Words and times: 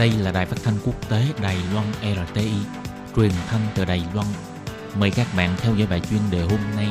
Đây 0.00 0.12
là 0.20 0.32
đài 0.32 0.46
phát 0.46 0.56
thanh 0.62 0.74
quốc 0.84 1.10
tế 1.10 1.22
Đài 1.42 1.56
Loan 1.72 1.86
RTI, 2.02 2.52
truyền 3.16 3.30
thanh 3.46 3.60
từ 3.74 3.84
Đài 3.84 4.02
Loan. 4.14 4.26
Mời 4.98 5.10
các 5.10 5.26
bạn 5.36 5.56
theo 5.58 5.74
dõi 5.74 5.86
bài 5.90 6.00
chuyên 6.10 6.20
đề 6.30 6.40
hôm 6.40 6.58
nay. 6.76 6.88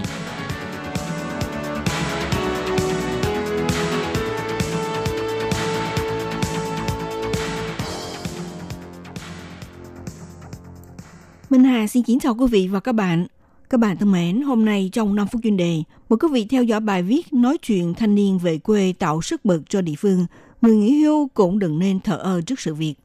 Minh 11.50 11.64
Hà 11.64 11.88
xin 11.88 12.04
kính 12.04 12.20
chào 12.20 12.36
quý 12.36 12.48
vị 12.52 12.68
và 12.68 12.80
các 12.80 12.96
bạn. 12.96 13.28
Các 13.70 13.80
bạn 13.80 13.98
thân 13.98 14.12
mến, 14.12 14.42
hôm 14.42 14.66
nay 14.66 14.90
trong 14.94 15.16
5 15.16 15.28
phút 15.28 15.42
chuyên 15.44 15.58
đề, 15.58 15.84
mời 16.10 16.18
quý 16.18 16.28
vị 16.32 16.46
theo 16.50 16.64
dõi 16.64 16.80
bài 16.80 17.04
viết 17.04 17.34
nói 17.34 17.58
chuyện 17.58 17.94
thanh 17.94 18.16
niên 18.16 18.38
về 18.38 18.58
quê 18.58 18.94
tạo 19.00 19.22
sức 19.22 19.46
bật 19.46 19.60
cho 19.70 19.82
địa 19.82 19.96
phương. 19.98 20.26
Người 20.62 20.76
nghỉ 20.76 21.04
hưu 21.04 21.28
cũng 21.28 21.60
đừng 21.60 21.80
nên 21.80 22.00
thờ 22.00 22.18
ơ 22.18 22.42
trước 22.42 22.60
sự 22.60 22.74
việc. 22.74 22.96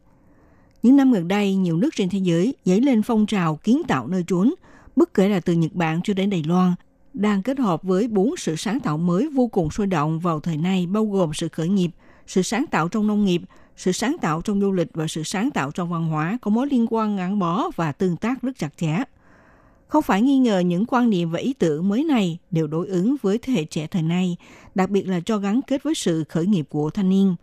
Những 0.82 0.96
năm 0.96 1.12
gần 1.12 1.28
đây, 1.28 1.54
nhiều 1.54 1.76
nước 1.76 1.90
trên 1.96 2.08
thế 2.08 2.18
giới 2.18 2.54
dấy 2.64 2.80
lên 2.80 3.02
phong 3.02 3.26
trào 3.26 3.56
kiến 3.56 3.82
tạo 3.88 4.06
nơi 4.06 4.24
trốn, 4.26 4.54
bất 4.96 5.14
kể 5.14 5.28
là 5.28 5.40
từ 5.40 5.52
Nhật 5.52 5.72
Bản 5.74 6.00
cho 6.04 6.14
đến 6.14 6.30
Đài 6.30 6.42
Loan, 6.46 6.74
đang 7.14 7.42
kết 7.42 7.58
hợp 7.58 7.82
với 7.82 8.08
bốn 8.08 8.36
sự 8.36 8.56
sáng 8.56 8.80
tạo 8.80 8.98
mới 8.98 9.28
vô 9.28 9.46
cùng 9.46 9.70
sôi 9.70 9.86
động 9.86 10.20
vào 10.20 10.40
thời 10.40 10.56
nay 10.56 10.86
bao 10.86 11.04
gồm 11.04 11.34
sự 11.34 11.48
khởi 11.48 11.68
nghiệp, 11.68 11.90
sự 12.26 12.42
sáng 12.42 12.66
tạo 12.70 12.88
trong 12.88 13.06
nông 13.06 13.24
nghiệp, 13.24 13.42
sự 13.76 13.92
sáng 13.92 14.16
tạo 14.20 14.42
trong 14.42 14.60
du 14.60 14.72
lịch 14.72 14.88
và 14.94 15.06
sự 15.08 15.22
sáng 15.22 15.50
tạo 15.50 15.70
trong 15.70 15.90
văn 15.90 16.06
hóa 16.06 16.38
có 16.42 16.50
mối 16.50 16.66
liên 16.70 16.86
quan 16.90 17.16
gắn 17.16 17.38
bó 17.38 17.70
và 17.76 17.92
tương 17.92 18.16
tác 18.16 18.42
rất 18.42 18.58
chặt 18.58 18.76
chẽ. 18.76 18.96
Không 19.88 20.02
phải 20.02 20.22
nghi 20.22 20.38
ngờ 20.38 20.58
những 20.58 20.86
quan 20.86 21.10
niệm 21.10 21.30
và 21.30 21.38
ý 21.38 21.52
tưởng 21.52 21.88
mới 21.88 22.04
này 22.04 22.38
đều 22.50 22.66
đối 22.66 22.86
ứng 22.86 23.16
với 23.22 23.38
thế 23.38 23.52
hệ 23.52 23.64
trẻ 23.64 23.86
thời 23.86 24.02
nay, 24.02 24.36
đặc 24.74 24.90
biệt 24.90 25.08
là 25.08 25.20
cho 25.20 25.38
gắn 25.38 25.60
kết 25.66 25.82
với 25.82 25.94
sự 25.94 26.24
khởi 26.28 26.46
nghiệp 26.46 26.66
của 26.68 26.90
thanh 26.90 27.08
niên. 27.08 27.36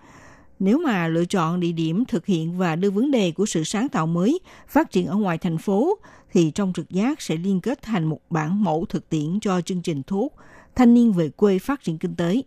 Nếu 0.60 0.80
mà 0.80 1.08
lựa 1.08 1.26
chọn 1.26 1.60
địa 1.60 1.72
điểm 1.72 2.06
thực 2.06 2.26
hiện 2.26 2.58
và 2.58 2.76
đưa 2.76 2.90
vấn 2.90 3.12
đề 3.12 3.32
của 3.32 3.46
sự 3.46 3.64
sáng 3.64 3.90
tạo 3.90 4.08
mới 4.08 4.40
phát 4.68 4.92
triển 4.92 5.08
ở 5.08 5.16
ngoài 5.16 5.38
thành 5.38 5.58
phố, 5.58 5.98
thì 6.34 6.52
trong 6.52 6.74
trực 6.76 6.90
giác 6.90 7.22
sẽ 7.22 7.36
liên 7.36 7.62
kết 7.62 7.82
thành 7.82 8.04
một 8.04 8.20
bản 8.30 8.64
mẫu 8.64 8.86
thực 8.90 9.10
tiễn 9.10 9.40
cho 9.42 9.62
chương 9.62 9.82
trình 9.82 10.04
thuốc 10.04 10.36
thanh 10.76 10.94
niên 10.94 11.14
về 11.14 11.30
quê 11.30 11.60
phát 11.60 11.84
triển 11.84 11.98
kinh 11.98 12.16
tế. 12.16 12.42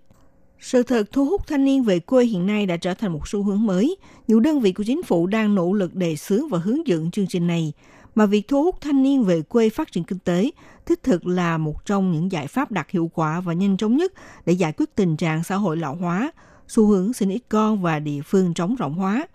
Sự 0.61 0.83
thật 0.83 1.12
thu 1.12 1.25
hút 1.25 1.47
thanh 1.47 1.64
niên 1.64 1.83
về 1.83 1.98
quê 1.98 2.25
hiện 2.25 2.47
nay 2.47 2.67
đã 2.67 2.77
trở 2.77 2.95
thành 2.95 3.12
một 3.12 3.29
xu 3.29 3.42
hướng 3.42 3.67
mới. 3.67 3.97
Nhiều 4.29 4.41
đơn 4.41 4.61
vị 4.61 4.73
của 4.73 4.84
chính 4.86 5.03
phủ 5.03 5.27
đang 5.27 5.55
nỗ 5.55 5.73
lực 5.73 5.95
đề 5.95 6.17
xướng 6.17 6.48
và 6.48 6.58
hướng 6.58 6.86
dẫn 6.86 7.11
chương 7.11 7.27
trình 7.27 7.47
này, 7.47 7.73
mà 8.15 8.27
việc 8.27 8.48
thu 8.48 8.65
hút 8.65 8.81
thanh 8.81 9.03
niên 9.03 9.25
về 9.25 9.43
quê 9.43 9.69
phát 9.69 9.93
triển 9.93 10.05
kinh 10.05 10.19
tế 10.19 10.51
thiết 10.87 11.03
thực 11.03 11.27
là 11.27 11.59
một 11.59 11.87
trong 11.87 12.12
những 12.12 12.33
giải 12.33 12.47
pháp 12.47 12.73
đạt 12.73 12.91
hiệu 12.91 13.11
quả 13.15 13.41
và 13.41 13.53
nhanh 13.53 13.77
chóng 13.77 13.97
nhất 13.97 14.12
để 14.47 14.53
giải 14.53 14.73
quyết 14.77 14.95
tình 14.95 15.17
trạng 15.17 15.45
xã 15.45 15.57
hội 15.57 15.77
lão 15.77 15.95
hóa, 15.95 16.33
xu 16.69 16.87
hướng 16.87 17.12
sinh 17.12 17.29
ít 17.29 17.42
con 17.48 17.83
và 17.83 17.98
địa 17.98 18.20
phương 18.25 18.55
trống 18.55 18.75
rộng 18.75 18.95
hóa. 18.95 19.27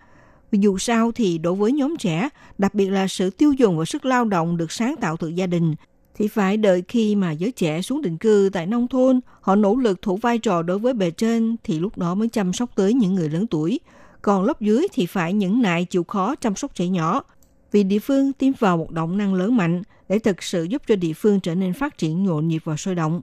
Vì 0.50 0.58
dù 0.58 0.78
sao 0.78 1.12
thì 1.12 1.38
đối 1.38 1.54
với 1.54 1.72
nhóm 1.72 1.96
trẻ, 1.96 2.28
đặc 2.58 2.74
biệt 2.74 2.88
là 2.88 3.08
sự 3.08 3.30
tiêu 3.30 3.52
dùng 3.52 3.78
và 3.78 3.84
sức 3.84 4.04
lao 4.04 4.24
động 4.24 4.56
được 4.56 4.72
sáng 4.72 4.96
tạo 4.96 5.16
từ 5.16 5.28
gia 5.28 5.46
đình, 5.46 5.74
thì 6.14 6.28
phải 6.28 6.56
đợi 6.56 6.82
khi 6.88 7.14
mà 7.14 7.32
giới 7.32 7.52
trẻ 7.52 7.82
xuống 7.82 8.02
định 8.02 8.16
cư 8.16 8.50
tại 8.52 8.66
nông 8.66 8.88
thôn, 8.88 9.20
họ 9.40 9.54
nỗ 9.54 9.74
lực 9.74 10.02
thủ 10.02 10.16
vai 10.16 10.38
trò 10.38 10.62
đối 10.62 10.78
với 10.78 10.94
bề 10.94 11.10
trên 11.10 11.56
thì 11.64 11.78
lúc 11.78 11.98
đó 11.98 12.14
mới 12.14 12.28
chăm 12.28 12.52
sóc 12.52 12.70
tới 12.76 12.94
những 12.94 13.14
người 13.14 13.28
lớn 13.28 13.46
tuổi. 13.46 13.80
Còn 14.22 14.44
lớp 14.44 14.60
dưới 14.60 14.86
thì 14.92 15.06
phải 15.06 15.32
những 15.32 15.62
nại 15.62 15.84
chịu 15.84 16.04
khó 16.04 16.34
chăm 16.34 16.54
sóc 16.54 16.74
trẻ 16.74 16.86
nhỏ. 16.86 17.22
Vì 17.72 17.82
địa 17.82 17.98
phương 17.98 18.32
tiến 18.32 18.52
vào 18.58 18.76
một 18.76 18.90
động 18.90 19.18
năng 19.18 19.34
lớn 19.34 19.56
mạnh 19.56 19.82
để 20.08 20.18
thực 20.18 20.42
sự 20.42 20.64
giúp 20.64 20.82
cho 20.86 20.96
địa 20.96 21.12
phương 21.12 21.40
trở 21.40 21.54
nên 21.54 21.72
phát 21.72 21.98
triển 21.98 22.24
nhộn 22.24 22.48
nhịp 22.48 22.62
và 22.64 22.76
sôi 22.76 22.94
động. 22.94 23.22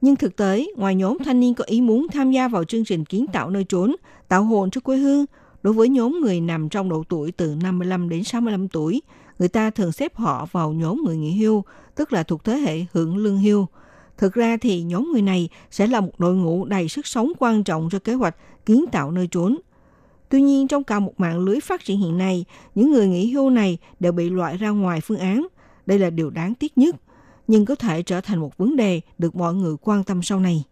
Nhưng 0.00 0.16
thực 0.16 0.36
tế, 0.36 0.66
ngoài 0.76 0.94
nhóm 0.94 1.18
thanh 1.24 1.40
niên 1.40 1.54
có 1.54 1.64
ý 1.64 1.80
muốn 1.80 2.06
tham 2.12 2.30
gia 2.30 2.48
vào 2.48 2.64
chương 2.64 2.84
trình 2.84 3.04
kiến 3.04 3.26
tạo 3.32 3.50
nơi 3.50 3.64
trốn, 3.64 3.96
tạo 4.28 4.44
hồn 4.44 4.70
cho 4.70 4.80
quê 4.80 4.96
hương, 4.96 5.24
đối 5.62 5.74
với 5.74 5.88
nhóm 5.88 6.20
người 6.20 6.40
nằm 6.40 6.68
trong 6.68 6.88
độ 6.88 7.04
tuổi 7.08 7.32
từ 7.32 7.54
55 7.62 8.08
đến 8.08 8.24
65 8.24 8.68
tuổi, 8.68 9.02
người 9.38 9.48
ta 9.48 9.70
thường 9.70 9.92
xếp 9.92 10.14
họ 10.16 10.46
vào 10.52 10.72
nhóm 10.72 11.02
người 11.04 11.16
nghỉ 11.16 11.38
hưu, 11.38 11.64
tức 11.94 12.12
là 12.12 12.22
thuộc 12.22 12.44
thế 12.44 12.56
hệ 12.56 12.84
hưởng 12.92 13.16
lương 13.16 13.38
hưu. 13.38 13.66
Thực 14.18 14.34
ra 14.34 14.56
thì 14.56 14.82
nhóm 14.82 15.10
người 15.12 15.22
này 15.22 15.48
sẽ 15.70 15.86
là 15.86 16.00
một 16.00 16.20
đội 16.20 16.34
ngũ 16.34 16.64
đầy 16.64 16.88
sức 16.88 17.06
sống 17.06 17.32
quan 17.38 17.64
trọng 17.64 17.88
cho 17.92 17.98
kế 17.98 18.14
hoạch 18.14 18.36
kiến 18.66 18.84
tạo 18.92 19.10
nơi 19.10 19.26
trốn. 19.26 19.56
Tuy 20.34 20.42
nhiên, 20.42 20.68
trong 20.68 20.84
cả 20.84 21.00
một 21.00 21.20
mạng 21.20 21.38
lưới 21.38 21.60
phát 21.60 21.84
triển 21.84 21.98
hiện 21.98 22.18
nay, 22.18 22.44
những 22.74 22.90
người 22.92 23.06
nghỉ 23.06 23.32
hưu 23.32 23.50
này 23.50 23.78
đều 24.00 24.12
bị 24.12 24.30
loại 24.30 24.56
ra 24.56 24.70
ngoài 24.70 25.00
phương 25.00 25.18
án. 25.18 25.46
Đây 25.86 25.98
là 25.98 26.10
điều 26.10 26.30
đáng 26.30 26.54
tiếc 26.54 26.78
nhất, 26.78 26.96
nhưng 27.48 27.64
có 27.64 27.74
thể 27.74 28.02
trở 28.02 28.20
thành 28.20 28.38
một 28.38 28.58
vấn 28.58 28.76
đề 28.76 29.00
được 29.18 29.36
mọi 29.36 29.54
người 29.54 29.76
quan 29.80 30.04
tâm 30.04 30.22
sau 30.22 30.40
này. 30.40 30.64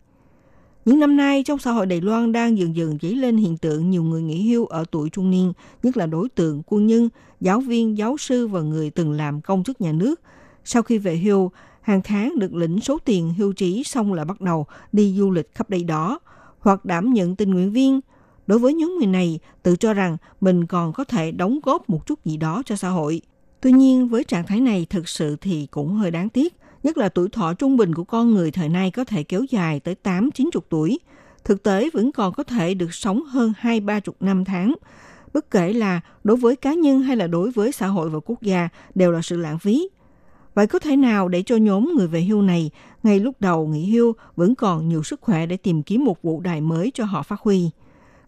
Những 0.84 1.00
năm 1.00 1.16
nay, 1.16 1.42
trong 1.42 1.58
xã 1.58 1.70
hội 1.70 1.86
Đài 1.86 2.00
Loan 2.00 2.32
đang 2.32 2.58
dần 2.58 2.76
dần 2.76 2.98
dấy 3.02 3.14
lên 3.14 3.36
hiện 3.36 3.56
tượng 3.56 3.90
nhiều 3.90 4.02
người 4.02 4.22
nghỉ 4.22 4.52
hưu 4.52 4.66
ở 4.66 4.84
tuổi 4.90 5.10
trung 5.10 5.30
niên, 5.30 5.52
nhất 5.82 5.96
là 5.96 6.06
đối 6.06 6.28
tượng 6.28 6.62
quân 6.66 6.86
nhân, 6.86 7.08
giáo 7.40 7.60
viên, 7.60 7.98
giáo 7.98 8.16
sư 8.16 8.46
và 8.46 8.60
người 8.60 8.90
từng 8.90 9.12
làm 9.12 9.40
công 9.40 9.64
chức 9.64 9.80
nhà 9.80 9.92
nước. 9.92 10.20
Sau 10.64 10.82
khi 10.82 10.98
về 10.98 11.16
hưu, 11.16 11.50
hàng 11.80 12.00
tháng 12.04 12.38
được 12.38 12.54
lĩnh 12.54 12.80
số 12.80 12.98
tiền 13.04 13.34
hưu 13.38 13.52
trí 13.52 13.82
xong 13.84 14.12
là 14.12 14.24
bắt 14.24 14.40
đầu 14.40 14.66
đi 14.92 15.14
du 15.18 15.30
lịch 15.30 15.54
khắp 15.54 15.70
đây 15.70 15.84
đó, 15.84 16.18
hoặc 16.58 16.84
đảm 16.84 17.12
nhận 17.12 17.36
tình 17.36 17.50
nguyện 17.50 17.72
viên. 17.72 18.00
Đối 18.46 18.58
với 18.58 18.74
nhóm 18.74 18.96
người 18.98 19.06
này, 19.06 19.38
tự 19.62 19.76
cho 19.76 19.94
rằng 19.94 20.16
mình 20.40 20.66
còn 20.66 20.92
có 20.92 21.04
thể 21.04 21.32
đóng 21.32 21.58
góp 21.62 21.90
một 21.90 22.06
chút 22.06 22.24
gì 22.24 22.36
đó 22.36 22.62
cho 22.66 22.76
xã 22.76 22.88
hội. 22.88 23.20
Tuy 23.60 23.72
nhiên, 23.72 24.08
với 24.08 24.24
trạng 24.24 24.46
thái 24.46 24.60
này 24.60 24.86
thực 24.90 25.08
sự 25.08 25.36
thì 25.40 25.66
cũng 25.70 25.94
hơi 25.94 26.10
đáng 26.10 26.28
tiếc 26.28 26.56
nhất 26.82 26.98
là 26.98 27.08
tuổi 27.08 27.28
thọ 27.28 27.54
trung 27.54 27.76
bình 27.76 27.94
của 27.94 28.04
con 28.04 28.30
người 28.30 28.50
thời 28.50 28.68
nay 28.68 28.90
có 28.90 29.04
thể 29.04 29.22
kéo 29.22 29.44
dài 29.50 29.80
tới 29.80 29.96
8-90 30.02 30.60
tuổi. 30.68 31.00
Thực 31.44 31.62
tế 31.62 31.90
vẫn 31.92 32.12
còn 32.12 32.32
có 32.32 32.42
thể 32.42 32.74
được 32.74 32.94
sống 32.94 33.24
hơn 33.24 33.52
2-30 33.60 34.00
năm 34.20 34.44
tháng. 34.44 34.74
Bất 35.32 35.50
kể 35.50 35.72
là 35.72 36.00
đối 36.24 36.36
với 36.36 36.56
cá 36.56 36.74
nhân 36.74 37.02
hay 37.02 37.16
là 37.16 37.26
đối 37.26 37.50
với 37.50 37.72
xã 37.72 37.86
hội 37.86 38.10
và 38.10 38.20
quốc 38.24 38.42
gia 38.42 38.68
đều 38.94 39.12
là 39.12 39.22
sự 39.22 39.36
lãng 39.36 39.58
phí. 39.58 39.88
Vậy 40.54 40.66
có 40.66 40.78
thể 40.78 40.96
nào 40.96 41.28
để 41.28 41.42
cho 41.42 41.56
nhóm 41.56 41.92
người 41.96 42.06
về 42.06 42.22
hưu 42.22 42.42
này 42.42 42.70
ngay 43.02 43.20
lúc 43.20 43.40
đầu 43.40 43.66
nghỉ 43.66 43.90
hưu 43.90 44.12
vẫn 44.36 44.54
còn 44.54 44.88
nhiều 44.88 45.02
sức 45.02 45.20
khỏe 45.20 45.46
để 45.46 45.56
tìm 45.56 45.82
kiếm 45.82 46.04
một 46.04 46.22
vụ 46.22 46.40
đài 46.40 46.60
mới 46.60 46.90
cho 46.94 47.04
họ 47.04 47.22
phát 47.22 47.40
huy? 47.40 47.70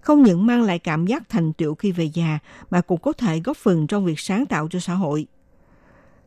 Không 0.05 0.23
những 0.23 0.47
mang 0.47 0.63
lại 0.63 0.79
cảm 0.79 1.07
giác 1.07 1.29
thành 1.29 1.53
tựu 1.53 1.75
khi 1.75 1.93
về 1.93 2.05
già 2.15 2.39
mà 2.71 2.81
cũng 2.81 3.01
có 3.01 3.13
thể 3.13 3.41
góp 3.45 3.57
phần 3.57 3.87
trong 3.87 4.05
việc 4.05 4.21
sáng 4.21 4.47
tạo 4.47 4.69
cho 4.71 4.79
xã 4.81 4.95
hội. 4.95 5.27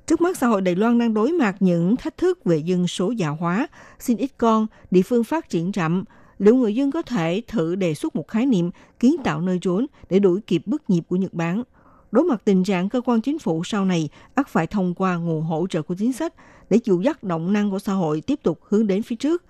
Trước 0.07 0.21
mắt 0.21 0.37
xã 0.37 0.47
hội 0.47 0.61
Đài 0.61 0.75
Loan 0.75 0.99
đang 0.99 1.13
đối 1.13 1.31
mặt 1.31 1.55
những 1.59 1.95
thách 1.95 2.17
thức 2.17 2.45
về 2.45 2.57
dân 2.57 2.87
số 2.87 3.11
già 3.11 3.29
hóa, 3.29 3.67
xin 3.99 4.17
ít 4.17 4.31
con, 4.37 4.67
địa 4.91 5.01
phương 5.01 5.23
phát 5.23 5.49
triển 5.49 5.71
chậm. 5.71 6.03
Liệu 6.39 6.55
người 6.55 6.75
dân 6.75 6.91
có 6.91 7.01
thể 7.01 7.41
thử 7.47 7.75
đề 7.75 7.93
xuất 7.93 8.15
một 8.15 8.27
khái 8.27 8.45
niệm 8.45 8.71
kiến 8.99 9.15
tạo 9.23 9.41
nơi 9.41 9.59
trốn 9.61 9.85
để 10.09 10.19
đuổi 10.19 10.41
kịp 10.47 10.61
bước 10.65 10.89
nhịp 10.89 11.03
của 11.07 11.15
Nhật 11.15 11.33
Bản? 11.33 11.63
Đối 12.11 12.23
mặt 12.23 12.41
tình 12.45 12.63
trạng 12.63 12.89
cơ 12.89 13.01
quan 13.01 13.21
chính 13.21 13.39
phủ 13.39 13.63
sau 13.63 13.85
này 13.85 14.09
ắt 14.35 14.47
phải 14.47 14.67
thông 14.67 14.93
qua 14.93 15.15
nguồn 15.15 15.43
hỗ 15.43 15.67
trợ 15.67 15.81
của 15.81 15.95
chính 15.99 16.13
sách 16.13 16.33
để 16.69 16.77
chịu 16.77 17.01
dắt 17.01 17.23
động 17.23 17.53
năng 17.53 17.71
của 17.71 17.79
xã 17.79 17.93
hội 17.93 18.21
tiếp 18.21 18.39
tục 18.43 18.59
hướng 18.63 18.87
đến 18.87 19.03
phía 19.03 19.15
trước. 19.15 19.43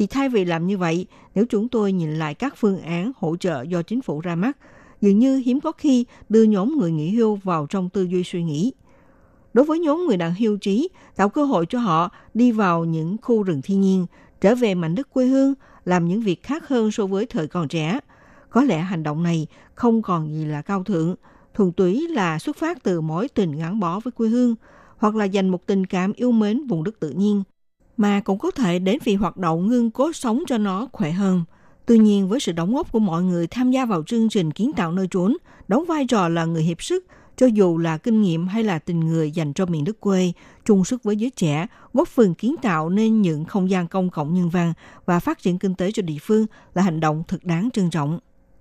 Thì 0.00 0.06
thay 0.06 0.28
vì 0.28 0.44
làm 0.44 0.66
như 0.66 0.78
vậy, 0.78 1.06
nếu 1.34 1.44
chúng 1.48 1.68
tôi 1.68 1.92
nhìn 1.92 2.18
lại 2.18 2.34
các 2.34 2.54
phương 2.56 2.82
án 2.82 3.12
hỗ 3.16 3.36
trợ 3.36 3.62
do 3.62 3.82
chính 3.82 4.02
phủ 4.02 4.20
ra 4.20 4.34
mắt, 4.34 4.56
dường 5.00 5.18
như 5.18 5.36
hiếm 5.36 5.60
có 5.60 5.72
khi 5.72 6.04
đưa 6.28 6.42
nhóm 6.42 6.78
người 6.78 6.90
nghỉ 6.90 7.10
hưu 7.10 7.36
vào 7.36 7.66
trong 7.66 7.88
tư 7.88 8.02
duy 8.02 8.24
suy 8.24 8.42
nghĩ– 8.42 8.72
đối 9.52 9.64
với 9.64 9.78
nhóm 9.78 10.06
người 10.06 10.16
đang 10.16 10.34
hưu 10.34 10.56
trí, 10.56 10.88
tạo 11.16 11.28
cơ 11.28 11.44
hội 11.44 11.66
cho 11.66 11.78
họ 11.78 12.10
đi 12.34 12.52
vào 12.52 12.84
những 12.84 13.16
khu 13.22 13.42
rừng 13.42 13.62
thiên 13.62 13.80
nhiên, 13.80 14.06
trở 14.40 14.54
về 14.54 14.74
mảnh 14.74 14.94
đất 14.94 15.10
quê 15.12 15.26
hương, 15.26 15.54
làm 15.84 16.08
những 16.08 16.20
việc 16.20 16.42
khác 16.42 16.68
hơn 16.68 16.90
so 16.90 17.06
với 17.06 17.26
thời 17.26 17.48
còn 17.48 17.68
trẻ. 17.68 17.98
Có 18.50 18.62
lẽ 18.62 18.78
hành 18.78 19.02
động 19.02 19.22
này 19.22 19.46
không 19.74 20.02
còn 20.02 20.34
gì 20.34 20.44
là 20.44 20.62
cao 20.62 20.84
thượng, 20.84 21.14
thuần 21.54 21.72
túy 21.72 22.08
là 22.08 22.38
xuất 22.38 22.56
phát 22.56 22.82
từ 22.82 23.00
mối 23.00 23.28
tình 23.28 23.52
gắn 23.52 23.80
bó 23.80 24.00
với 24.00 24.12
quê 24.12 24.28
hương, 24.28 24.54
hoặc 24.96 25.14
là 25.14 25.24
dành 25.24 25.48
một 25.48 25.66
tình 25.66 25.86
cảm 25.86 26.12
yêu 26.12 26.32
mến 26.32 26.66
vùng 26.66 26.84
đất 26.84 27.00
tự 27.00 27.10
nhiên, 27.10 27.42
mà 28.00 28.20
cũng 28.20 28.38
có 28.38 28.50
thể 28.50 28.78
đến 28.78 28.98
vì 29.04 29.14
hoạt 29.14 29.36
động 29.36 29.66
ngưng 29.66 29.90
cố 29.90 30.12
sống 30.12 30.42
cho 30.46 30.58
nó 30.58 30.88
khỏe 30.92 31.10
hơn. 31.10 31.44
Tuy 31.86 31.98
nhiên, 31.98 32.28
với 32.28 32.40
sự 32.40 32.52
đóng 32.52 32.74
góp 32.74 32.92
của 32.92 32.98
mọi 32.98 33.22
người 33.22 33.46
tham 33.46 33.70
gia 33.70 33.84
vào 33.84 34.02
chương 34.02 34.28
trình 34.28 34.50
kiến 34.50 34.72
tạo 34.72 34.92
nơi 34.92 35.06
trốn, 35.10 35.36
đóng 35.68 35.84
vai 35.88 36.06
trò 36.06 36.28
là 36.28 36.44
người 36.44 36.62
hiệp 36.62 36.82
sức, 36.82 37.06
cho 37.36 37.46
dù 37.46 37.78
là 37.78 37.98
kinh 37.98 38.22
nghiệm 38.22 38.48
hay 38.48 38.62
là 38.62 38.78
tình 38.78 39.00
người 39.00 39.30
dành 39.30 39.52
cho 39.52 39.66
miền 39.66 39.84
đất 39.84 40.00
quê, 40.00 40.32
chung 40.64 40.84
sức 40.84 41.02
với 41.02 41.16
giới 41.16 41.30
trẻ, 41.30 41.66
góp 41.92 42.08
phần 42.08 42.34
kiến 42.34 42.54
tạo 42.62 42.90
nên 42.90 43.22
những 43.22 43.44
không 43.44 43.70
gian 43.70 43.88
công 43.88 44.10
cộng 44.10 44.34
nhân 44.34 44.50
văn 44.50 44.72
và 45.06 45.20
phát 45.20 45.38
triển 45.38 45.58
kinh 45.58 45.74
tế 45.74 45.92
cho 45.92 46.02
địa 46.02 46.18
phương 46.20 46.46
là 46.74 46.82
hành 46.82 47.00
động 47.00 47.22
thật 47.28 47.44
đáng 47.44 47.68
trân 47.72 47.90
trọng. 47.90 48.18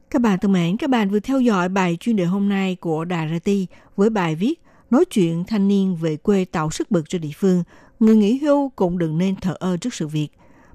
Các 0.09 0.21
bạn 0.21 0.39
thân 0.39 0.51
mến, 0.51 0.77
các 0.77 0.89
bạn 0.89 1.09
vừa 1.09 1.19
theo 1.19 1.41
dõi 1.41 1.69
bài 1.69 1.97
chuyên 1.99 2.15
đề 2.15 2.25
hôm 2.25 2.49
nay 2.49 2.75
của 2.75 3.05
Đà 3.05 3.27
RT 3.27 3.51
với 3.95 4.09
bài 4.09 4.35
viết 4.35 4.59
Nói 4.89 5.05
chuyện 5.05 5.43
thanh 5.47 5.67
niên 5.67 5.95
về 5.95 6.17
quê 6.17 6.45
tạo 6.45 6.71
sức 6.71 6.91
bật 6.91 7.01
cho 7.09 7.19
địa 7.19 7.31
phương, 7.35 7.63
người 7.99 8.15
nghỉ 8.15 8.37
hưu 8.37 8.69
cũng 8.75 8.97
đừng 8.97 9.17
nên 9.17 9.35
thờ 9.35 9.55
ơ 9.59 9.77
trước 9.77 9.93
sự 9.93 10.07
việc. 10.07 10.29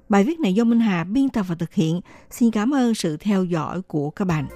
Bài 0.09 0.23
viết 0.23 0.39
này 0.39 0.53
do 0.53 0.63
Minh 0.63 0.79
Hà 0.79 1.03
biên 1.03 1.29
tập 1.29 1.45
và 1.49 1.55
thực 1.55 1.73
hiện. 1.73 2.01
Xin 2.31 2.51
cảm 2.51 2.73
ơn 2.73 2.95
sự 2.95 3.17
theo 3.17 3.43
dõi 3.43 3.81
của 3.81 4.09
các 4.09 4.25
bạn. 4.25 4.47